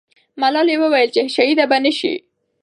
ملالۍ 0.41 0.75
وویل 0.79 1.09
چې 1.15 1.21
شهیده 1.35 1.65
به 1.69 1.77
نه 1.83 1.91
سي. 1.99 2.13